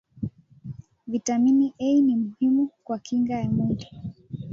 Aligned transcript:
vitamin 1.07 1.71
A 1.79 1.87
ni 2.05 2.15
muhimu 2.15 2.69
kwakinga 2.83 3.33
ya 3.33 3.49
mwili 3.49 3.85